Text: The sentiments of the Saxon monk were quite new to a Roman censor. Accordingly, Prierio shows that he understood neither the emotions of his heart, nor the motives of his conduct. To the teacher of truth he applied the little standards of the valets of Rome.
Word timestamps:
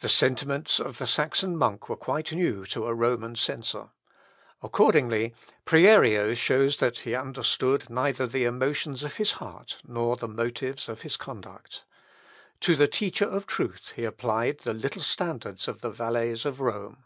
The 0.00 0.10
sentiments 0.10 0.78
of 0.78 0.98
the 0.98 1.06
Saxon 1.06 1.56
monk 1.56 1.88
were 1.88 1.96
quite 1.96 2.32
new 2.32 2.66
to 2.66 2.84
a 2.84 2.92
Roman 2.92 3.34
censor. 3.34 3.88
Accordingly, 4.62 5.32
Prierio 5.64 6.34
shows 6.36 6.76
that 6.80 6.98
he 6.98 7.14
understood 7.14 7.88
neither 7.88 8.26
the 8.26 8.44
emotions 8.44 9.02
of 9.02 9.14
his 9.16 9.32
heart, 9.40 9.78
nor 9.86 10.16
the 10.16 10.28
motives 10.28 10.86
of 10.86 11.00
his 11.00 11.16
conduct. 11.16 11.84
To 12.60 12.76
the 12.76 12.88
teacher 12.88 13.24
of 13.24 13.46
truth 13.46 13.94
he 13.96 14.04
applied 14.04 14.58
the 14.58 14.74
little 14.74 15.00
standards 15.00 15.66
of 15.66 15.80
the 15.80 15.88
valets 15.90 16.44
of 16.44 16.60
Rome. 16.60 17.04